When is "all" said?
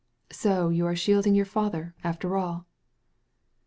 2.35-2.65